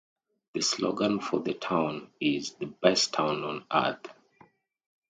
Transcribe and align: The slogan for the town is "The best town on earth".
The 0.55 0.61
slogan 0.61 1.19
for 1.19 1.41
the 1.41 1.53
town 1.53 2.09
is 2.19 2.53
"The 2.53 2.65
best 2.65 3.13
town 3.13 3.43
on 3.43 3.65
earth". 3.71 4.07